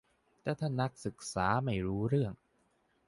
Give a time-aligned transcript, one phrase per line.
[0.41, 2.33] แต่ถ้านักศึกษาเรียนไม่รู้เรื่อง